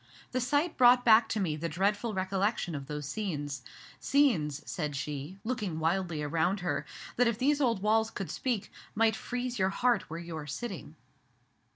[0.31, 3.61] The sight brought back to me the dreadful recollection of those scenes,
[3.99, 9.15] scenes," said she, looking wildly around her, "that if these old walls could speak, might
[9.15, 10.95] freeze your heart where you are sitting.